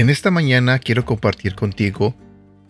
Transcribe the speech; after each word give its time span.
En 0.00 0.08
esta 0.08 0.30
mañana 0.30 0.78
quiero 0.78 1.04
compartir 1.04 1.54
contigo 1.54 2.16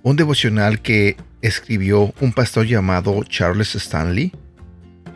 un 0.02 0.16
devocional 0.16 0.82
que 0.82 1.16
escribió 1.42 2.12
un 2.20 2.32
pastor 2.32 2.66
llamado 2.66 3.22
Charles 3.22 3.76
Stanley. 3.76 4.32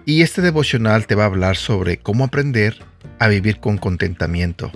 Y 0.04 0.22
este 0.22 0.40
devocional 0.40 1.08
te 1.08 1.16
va 1.16 1.24
a 1.24 1.26
hablar 1.26 1.56
sobre 1.56 1.96
cómo 1.96 2.22
aprender 2.22 2.76
a 3.18 3.26
vivir 3.26 3.58
con 3.58 3.78
contentamiento. 3.78 4.70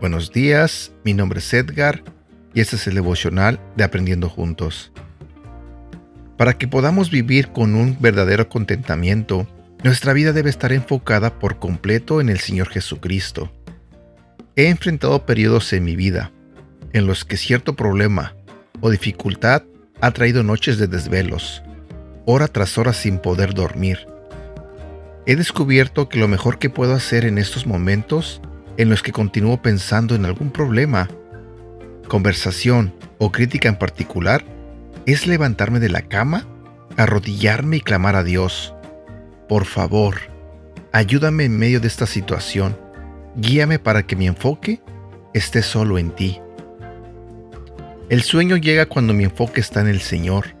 Buenos 0.00 0.32
días, 0.32 0.92
mi 1.04 1.12
nombre 1.12 1.40
es 1.40 1.52
Edgar 1.52 2.02
y 2.54 2.62
este 2.62 2.76
es 2.76 2.86
el 2.86 2.94
devocional 2.94 3.60
de 3.76 3.84
Aprendiendo 3.84 4.30
Juntos. 4.30 4.92
Para 6.38 6.56
que 6.56 6.68
podamos 6.68 7.10
vivir 7.10 7.48
con 7.48 7.74
un 7.74 7.98
verdadero 8.00 8.48
contentamiento, 8.48 9.46
nuestra 9.84 10.14
vida 10.14 10.32
debe 10.32 10.48
estar 10.48 10.72
enfocada 10.72 11.38
por 11.38 11.58
completo 11.58 12.22
en 12.22 12.30
el 12.30 12.38
Señor 12.38 12.70
Jesucristo. 12.70 13.52
He 14.54 14.68
enfrentado 14.68 15.26
periodos 15.26 15.70
en 15.74 15.84
mi 15.84 15.96
vida 15.96 16.32
en 16.96 17.06
los 17.06 17.24
que 17.24 17.36
cierto 17.36 17.76
problema 17.76 18.34
o 18.80 18.90
dificultad 18.90 19.62
ha 20.00 20.10
traído 20.12 20.42
noches 20.42 20.78
de 20.78 20.86
desvelos, 20.86 21.62
hora 22.24 22.48
tras 22.48 22.78
hora 22.78 22.92
sin 22.92 23.18
poder 23.18 23.54
dormir. 23.54 24.06
He 25.26 25.36
descubierto 25.36 26.08
que 26.08 26.18
lo 26.18 26.28
mejor 26.28 26.58
que 26.58 26.70
puedo 26.70 26.94
hacer 26.94 27.24
en 27.24 27.38
estos 27.38 27.66
momentos 27.66 28.40
en 28.76 28.88
los 28.88 29.02
que 29.02 29.12
continúo 29.12 29.60
pensando 29.60 30.14
en 30.14 30.24
algún 30.24 30.50
problema, 30.50 31.08
conversación 32.08 32.94
o 33.18 33.32
crítica 33.32 33.68
en 33.68 33.76
particular, 33.76 34.44
es 35.06 35.26
levantarme 35.26 35.80
de 35.80 35.88
la 35.88 36.02
cama, 36.02 36.46
arrodillarme 36.96 37.76
y 37.76 37.80
clamar 37.80 38.16
a 38.16 38.24
Dios. 38.24 38.74
Por 39.48 39.64
favor, 39.64 40.16
ayúdame 40.92 41.44
en 41.44 41.58
medio 41.58 41.80
de 41.80 41.88
esta 41.88 42.06
situación. 42.06 42.78
Guíame 43.36 43.78
para 43.78 44.06
que 44.06 44.16
mi 44.16 44.26
enfoque 44.26 44.80
esté 45.34 45.62
solo 45.62 45.98
en 45.98 46.10
ti. 46.10 46.40
El 48.08 48.22
sueño 48.22 48.56
llega 48.56 48.86
cuando 48.86 49.14
mi 49.14 49.24
enfoque 49.24 49.60
está 49.60 49.80
en 49.80 49.88
el 49.88 50.00
Señor 50.00 50.54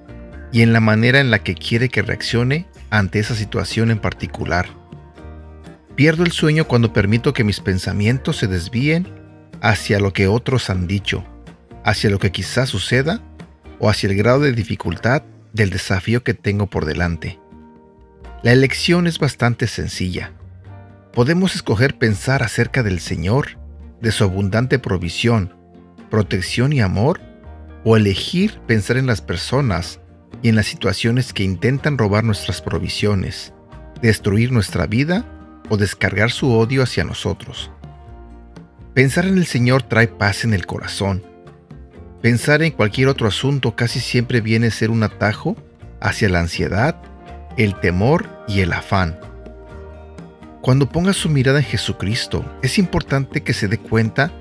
y 0.50 0.62
en 0.62 0.72
la 0.72 0.80
manera 0.80 1.20
en 1.20 1.30
la 1.30 1.44
que 1.44 1.54
quiere 1.54 1.88
que 1.88 2.02
reaccione 2.02 2.66
ante 2.90 3.20
esa 3.20 3.36
situación 3.36 3.92
en 3.92 4.00
particular. 4.00 4.66
Pierdo 5.94 6.24
el 6.24 6.32
sueño 6.32 6.66
cuando 6.66 6.92
permito 6.92 7.32
que 7.32 7.44
mis 7.44 7.60
pensamientos 7.60 8.38
se 8.38 8.48
desvíen 8.48 9.06
hacia 9.60 10.00
lo 10.00 10.12
que 10.12 10.26
otros 10.26 10.70
han 10.70 10.88
dicho, 10.88 11.24
hacia 11.84 12.10
lo 12.10 12.18
que 12.18 12.32
quizás 12.32 12.68
suceda 12.68 13.22
o 13.78 13.88
hacia 13.88 14.08
el 14.08 14.16
grado 14.16 14.40
de 14.40 14.52
dificultad 14.52 15.22
del 15.52 15.70
desafío 15.70 16.24
que 16.24 16.34
tengo 16.34 16.66
por 16.66 16.84
delante. 16.84 17.38
La 18.42 18.52
elección 18.52 19.06
es 19.06 19.20
bastante 19.20 19.68
sencilla. 19.68 20.32
Podemos 21.12 21.54
escoger 21.54 21.96
pensar 21.96 22.42
acerca 22.42 22.82
del 22.82 22.98
Señor, 22.98 23.58
de 24.00 24.10
su 24.10 24.24
abundante 24.24 24.80
provisión, 24.80 25.54
protección 26.10 26.72
y 26.72 26.80
amor, 26.80 27.20
o 27.88 27.96
elegir 27.96 28.58
pensar 28.66 28.96
en 28.96 29.06
las 29.06 29.22
personas 29.22 30.00
y 30.42 30.48
en 30.48 30.56
las 30.56 30.66
situaciones 30.66 31.32
que 31.32 31.44
intentan 31.44 31.96
robar 31.96 32.24
nuestras 32.24 32.60
provisiones, 32.60 33.54
destruir 34.02 34.50
nuestra 34.50 34.88
vida 34.88 35.24
o 35.68 35.76
descargar 35.76 36.32
su 36.32 36.52
odio 36.52 36.82
hacia 36.82 37.04
nosotros. 37.04 37.70
Pensar 38.92 39.24
en 39.26 39.38
el 39.38 39.46
Señor 39.46 39.84
trae 39.84 40.08
paz 40.08 40.42
en 40.42 40.52
el 40.52 40.66
corazón. 40.66 41.22
Pensar 42.22 42.60
en 42.62 42.72
cualquier 42.72 43.06
otro 43.06 43.28
asunto 43.28 43.76
casi 43.76 44.00
siempre 44.00 44.40
viene 44.40 44.66
a 44.66 44.72
ser 44.72 44.90
un 44.90 45.04
atajo 45.04 45.56
hacia 46.00 46.28
la 46.28 46.40
ansiedad, 46.40 47.00
el 47.56 47.78
temor 47.78 48.28
y 48.48 48.62
el 48.62 48.72
afán. 48.72 49.20
Cuando 50.60 50.88
ponga 50.88 51.12
su 51.12 51.28
mirada 51.28 51.60
en 51.60 51.64
Jesucristo, 51.64 52.44
es 52.62 52.78
importante 52.78 53.44
que 53.44 53.52
se 53.52 53.68
dé 53.68 53.78
cuenta 53.78 54.32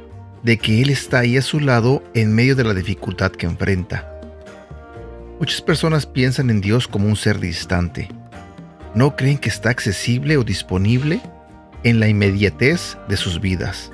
de 0.45 0.59
que 0.59 0.83
Él 0.83 0.91
está 0.91 1.19
ahí 1.19 1.37
a 1.37 1.41
su 1.41 1.59
lado 1.59 2.03
en 2.13 2.33
medio 2.35 2.55
de 2.55 2.63
la 2.63 2.75
dificultad 2.75 3.31
que 3.31 3.47
enfrenta. 3.47 4.11
Muchas 5.39 5.59
personas 5.59 6.05
piensan 6.05 6.51
en 6.51 6.61
Dios 6.61 6.87
como 6.87 7.07
un 7.07 7.15
ser 7.15 7.39
distante. 7.39 8.09
No 8.93 9.15
creen 9.15 9.39
que 9.39 9.49
está 9.49 9.71
accesible 9.71 10.37
o 10.37 10.43
disponible 10.43 11.19
en 11.83 11.99
la 11.99 12.07
inmediatez 12.07 12.95
de 13.09 13.17
sus 13.17 13.41
vidas. 13.41 13.91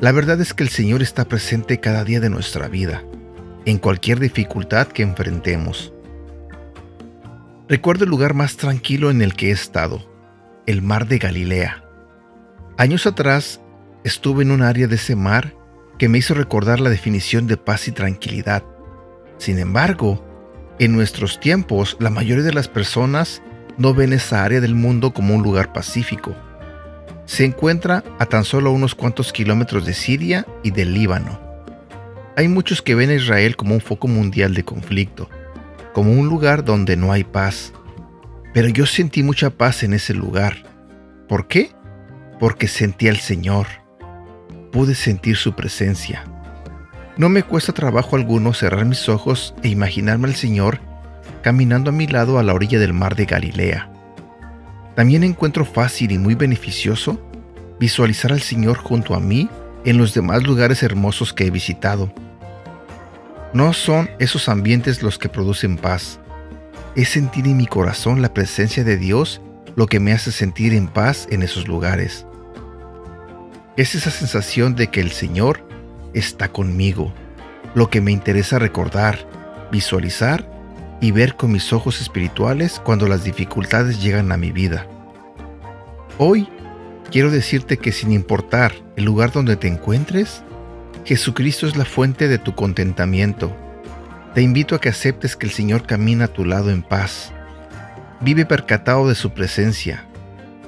La 0.00 0.12
verdad 0.12 0.38
es 0.38 0.52
que 0.52 0.64
el 0.64 0.68
Señor 0.68 1.00
está 1.00 1.24
presente 1.24 1.80
cada 1.80 2.04
día 2.04 2.20
de 2.20 2.28
nuestra 2.28 2.68
vida, 2.68 3.02
en 3.64 3.78
cualquier 3.78 4.20
dificultad 4.20 4.88
que 4.88 5.02
enfrentemos. 5.02 5.94
Recuerdo 7.70 8.04
el 8.04 8.10
lugar 8.10 8.34
más 8.34 8.58
tranquilo 8.58 9.10
en 9.10 9.22
el 9.22 9.32
que 9.32 9.48
he 9.48 9.52
estado, 9.52 10.06
el 10.66 10.82
mar 10.82 11.08
de 11.08 11.16
Galilea. 11.16 11.84
Años 12.76 13.06
atrás 13.06 13.61
estuve 14.04 14.42
en 14.42 14.50
un 14.50 14.62
área 14.62 14.86
de 14.86 14.96
ese 14.96 15.16
mar 15.16 15.54
que 15.98 16.08
me 16.08 16.18
hizo 16.18 16.34
recordar 16.34 16.80
la 16.80 16.90
definición 16.90 17.46
de 17.46 17.56
paz 17.56 17.88
y 17.88 17.92
tranquilidad. 17.92 18.64
Sin 19.38 19.58
embargo, 19.58 20.24
en 20.78 20.92
nuestros 20.92 21.38
tiempos, 21.38 21.96
la 22.00 22.10
mayoría 22.10 22.44
de 22.44 22.52
las 22.52 22.68
personas 22.68 23.42
no 23.78 23.94
ven 23.94 24.12
esa 24.12 24.44
área 24.44 24.60
del 24.60 24.74
mundo 24.74 25.12
como 25.12 25.34
un 25.34 25.42
lugar 25.42 25.72
pacífico. 25.72 26.34
Se 27.24 27.44
encuentra 27.44 28.02
a 28.18 28.26
tan 28.26 28.44
solo 28.44 28.72
unos 28.72 28.94
cuantos 28.94 29.32
kilómetros 29.32 29.86
de 29.86 29.94
Siria 29.94 30.46
y 30.62 30.72
del 30.72 30.92
Líbano. 30.92 31.40
Hay 32.36 32.48
muchos 32.48 32.82
que 32.82 32.94
ven 32.94 33.10
a 33.10 33.14
Israel 33.14 33.56
como 33.56 33.74
un 33.74 33.80
foco 33.80 34.08
mundial 34.08 34.54
de 34.54 34.64
conflicto, 34.64 35.28
como 35.92 36.12
un 36.12 36.26
lugar 36.26 36.64
donde 36.64 36.96
no 36.96 37.12
hay 37.12 37.24
paz. 37.24 37.72
Pero 38.52 38.68
yo 38.68 38.86
sentí 38.86 39.22
mucha 39.22 39.50
paz 39.50 39.82
en 39.82 39.92
ese 39.92 40.14
lugar. 40.14 40.64
¿Por 41.28 41.46
qué? 41.46 41.70
Porque 42.40 42.66
sentí 42.66 43.08
al 43.08 43.18
Señor 43.18 43.81
pude 44.72 44.94
sentir 44.96 45.36
su 45.36 45.54
presencia. 45.54 46.24
No 47.16 47.28
me 47.28 47.42
cuesta 47.42 47.72
trabajo 47.72 48.16
alguno 48.16 48.54
cerrar 48.54 48.86
mis 48.86 49.08
ojos 49.08 49.54
e 49.62 49.68
imaginarme 49.68 50.26
al 50.26 50.34
Señor 50.34 50.80
caminando 51.42 51.90
a 51.90 51.92
mi 51.92 52.06
lado 52.06 52.38
a 52.38 52.42
la 52.42 52.54
orilla 52.54 52.78
del 52.78 52.92
mar 52.92 53.14
de 53.16 53.26
Galilea. 53.26 53.90
También 54.94 55.24
encuentro 55.24 55.64
fácil 55.64 56.12
y 56.12 56.18
muy 56.18 56.34
beneficioso 56.34 57.20
visualizar 57.78 58.32
al 58.32 58.40
Señor 58.40 58.78
junto 58.78 59.14
a 59.14 59.20
mí 59.20 59.48
en 59.84 59.98
los 59.98 60.14
demás 60.14 60.44
lugares 60.44 60.82
hermosos 60.82 61.32
que 61.32 61.46
he 61.46 61.50
visitado. 61.50 62.12
No 63.52 63.72
son 63.72 64.08
esos 64.18 64.48
ambientes 64.48 65.02
los 65.02 65.18
que 65.18 65.28
producen 65.28 65.76
paz. 65.76 66.20
Es 66.94 67.08
sentir 67.08 67.46
en 67.46 67.56
mi 67.56 67.66
corazón 67.66 68.22
la 68.22 68.32
presencia 68.32 68.84
de 68.84 68.96
Dios 68.96 69.40
lo 69.74 69.86
que 69.86 70.00
me 70.00 70.12
hace 70.12 70.30
sentir 70.32 70.72
en 70.74 70.86
paz 70.86 71.26
en 71.30 71.42
esos 71.42 71.66
lugares 71.66 72.26
es 73.76 73.94
esa 73.94 74.10
sensación 74.10 74.74
de 74.74 74.88
que 74.88 75.00
el 75.00 75.12
Señor 75.12 75.66
está 76.12 76.48
conmigo, 76.48 77.12
lo 77.74 77.88
que 77.88 78.00
me 78.00 78.12
interesa 78.12 78.58
recordar, 78.58 79.26
visualizar 79.70 80.46
y 81.00 81.10
ver 81.10 81.36
con 81.36 81.52
mis 81.52 81.72
ojos 81.72 82.00
espirituales 82.00 82.80
cuando 82.84 83.08
las 83.08 83.24
dificultades 83.24 84.02
llegan 84.02 84.30
a 84.30 84.36
mi 84.36 84.52
vida. 84.52 84.86
Hoy 86.18 86.48
quiero 87.10 87.30
decirte 87.30 87.78
que 87.78 87.92
sin 87.92 88.12
importar 88.12 88.72
el 88.96 89.04
lugar 89.04 89.32
donde 89.32 89.56
te 89.56 89.68
encuentres, 89.68 90.42
Jesucristo 91.04 91.66
es 91.66 91.76
la 91.76 91.86
fuente 91.86 92.28
de 92.28 92.38
tu 92.38 92.54
contentamiento. 92.54 93.56
Te 94.34 94.42
invito 94.42 94.74
a 94.74 94.80
que 94.80 94.90
aceptes 94.90 95.34
que 95.34 95.46
el 95.46 95.52
Señor 95.52 95.86
camina 95.86 96.26
a 96.26 96.28
tu 96.28 96.44
lado 96.44 96.70
en 96.70 96.82
paz. 96.82 97.32
Vive 98.20 98.46
percatado 98.46 99.08
de 99.08 99.14
su 99.14 99.32
presencia, 99.32 100.06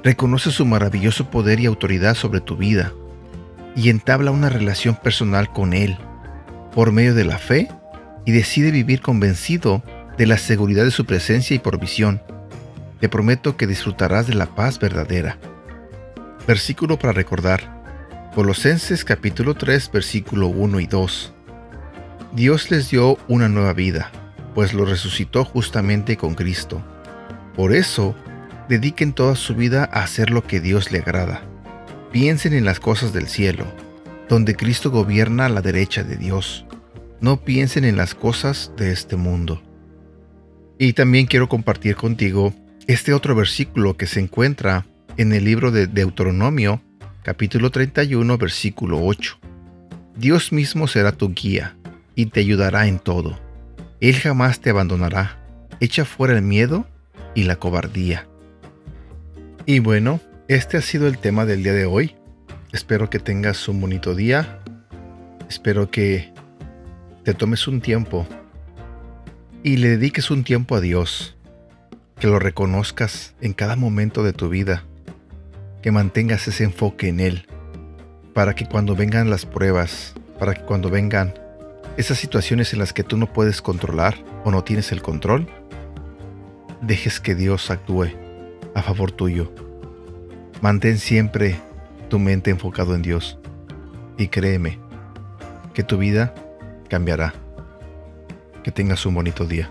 Reconoce 0.05 0.51
su 0.51 0.67
maravilloso 0.67 1.31
poder 1.31 1.61
y 1.61 1.67
autoridad 1.67 2.15
sobre 2.15 2.43
tu 2.43 2.59
vida 2.59 2.93
y 3.75 3.89
entabla 3.89 4.33
una 4.33 4.51
relación 4.51 4.97
personal 4.97 5.51
con 5.51 5.73
Él 5.73 5.97
por 6.75 6.93
medio 6.93 7.15
de 7.15 7.25
la 7.25 7.39
fe 7.39 7.71
y 8.27 8.33
decide 8.33 8.71
vivir 8.71 9.01
convencido 9.01 9.83
de 10.19 10.27
la 10.27 10.37
seguridad 10.37 10.85
de 10.85 10.91
su 10.91 11.07
presencia 11.07 11.57
y 11.57 11.59
provisión. 11.59 12.21
Te 13.01 13.09
prometo 13.09 13.57
que 13.57 13.67
disfrutarás 13.67 14.27
de 14.27 14.35
la 14.35 14.55
paz 14.55 14.79
verdadera. 14.79 15.39
Versículo 16.47 16.99
para 16.99 17.15
recordar. 17.15 18.31
Colosenses 18.35 19.07
capítulo 19.07 19.55
3 19.55 19.91
versículo 19.91 20.49
1 20.49 20.81
y 20.81 20.87
2. 20.87 21.33
Dios 22.35 22.71
les 22.71 22.91
dio 22.91 23.17
una 23.27 23.49
nueva 23.49 23.73
vida, 23.73 24.13
pues 24.55 24.75
lo 24.75 24.85
resucitó 24.85 25.47
justamente 25.47 26.19
con 26.19 26.35
Cristo. 26.35 26.83
Por 27.55 27.73
eso, 27.73 28.15
dediquen 28.69 29.13
toda 29.13 29.37
su 29.37 29.55
vida 29.55 29.89
a 29.93 30.03
hacer 30.03 30.31
lo 30.31 30.45
que 30.45 30.61
Dios 30.61 30.93
le 30.93 30.99
agrada. 30.99 31.43
Piensen 32.13 32.53
en 32.53 32.65
las 32.65 32.81
cosas 32.81 33.13
del 33.13 33.29
cielo, 33.29 33.67
donde 34.29 34.55
Cristo 34.55 34.91
gobierna 34.91 35.47
a 35.47 35.49
la 35.49 35.63
derecha 35.63 36.03
de 36.03 36.17
Dios. 36.17 36.65
No 37.21 37.41
piensen 37.41 37.85
en 37.85 37.97
las 37.97 38.15
cosas 38.15 38.73
de 38.77 38.93
este 38.93 39.17
mundo. 39.17 39.63
Y 40.79 40.93
también 40.93 41.27
quiero 41.27 41.49
compartir 41.49 41.97
contigo 41.97 42.53
este 42.87 43.15
otro 43.15 43.35
versículo 43.35 43.97
que 43.97 44.07
se 44.07 44.21
encuentra 44.21 44.87
en 45.17 45.33
el 45.33 45.45
libro 45.45 45.71
de 45.71 45.87
Deuteronomio, 45.87 46.83
capítulo 47.23 47.71
31, 47.71 48.37
versículo 48.39 49.05
8. 49.05 49.39
Dios 50.17 50.53
mismo 50.53 50.87
será 50.87 51.13
tu 51.13 51.33
guía 51.33 51.77
y 52.15 52.27
te 52.27 52.41
ayudará 52.41 52.87
en 52.87 52.99
todo. 52.99 53.39
Él 54.01 54.17
jamás 54.17 54.61
te 54.61 54.71
abandonará. 54.71 55.39
Echa 55.81 56.05
fuera 56.05 56.37
el 56.37 56.43
miedo 56.43 56.87
y 57.35 57.45
la 57.45 57.57
cobardía. 57.57 58.29
Y 59.67 59.79
bueno, 59.79 60.21
este 60.47 60.77
ha 60.77 60.83
sido 60.83 61.07
el 61.07 61.17
tema 61.17 61.47
del 61.47 61.63
día 61.63 61.73
de 61.73 61.87
hoy. 61.87 62.15
Espero 62.73 63.09
que 63.09 63.19
tengas 63.19 63.67
un 63.67 63.81
bonito 63.81 64.15
día. 64.15 64.61
Espero 65.49 65.91
que 65.91 66.35
te 67.25 67.33
tomes 67.33 67.67
un 67.67 67.81
tiempo 67.81 68.27
y 69.63 69.79
le 69.79 69.89
dediques 69.89 70.31
un 70.31 70.45
tiempo 70.45 70.77
a 70.77 70.83
Dios, 70.83 71.39
que 72.21 72.27
lo 72.27 72.39
reconozcas 72.39 73.35
en 73.41 73.55
cada 73.55 73.75
momento 73.75 74.23
de 74.23 74.35
tu 74.35 74.51
vida, 74.51 74.85
que 75.81 75.91
mantengas 75.91 76.47
ese 76.47 76.65
enfoque 76.65 77.09
en 77.09 77.21
Él, 77.21 77.47
para 78.35 78.55
que 78.55 78.67
cuando 78.67 78.95
vengan 78.95 79.31
las 79.31 79.47
pruebas, 79.47 80.13
para 80.39 80.53
que 80.53 80.61
cuando 80.61 80.91
vengan 80.91 81.33
esas 81.97 82.19
situaciones 82.19 82.75
en 82.75 82.81
las 82.81 82.93
que 82.93 83.03
tú 83.03 83.17
no 83.17 83.33
puedes 83.33 83.63
controlar 83.63 84.23
o 84.45 84.51
no 84.51 84.63
tienes 84.63 84.93
el 84.93 85.01
control, 85.01 85.49
dejes 86.83 87.19
que 87.19 87.35
Dios 87.35 87.71
actúe 87.71 88.11
a 88.75 88.83
favor 88.83 89.13
tuyo. 89.13 89.53
Mantén 90.61 90.99
siempre 90.99 91.57
tu 92.09 92.19
mente 92.19 92.51
enfocado 92.51 92.95
en 92.95 93.03
Dios 93.03 93.39
y 94.19 94.29
créeme 94.29 94.79
que 95.73 95.83
tu 95.83 95.99
vida 95.99 96.35
cambiará. 96.89 97.35
Que 98.63 98.71
tengas 98.71 99.05
un 99.07 99.15
bonito 99.15 99.47
día. 99.47 99.71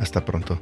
Hasta 0.00 0.24
pronto. 0.24 0.60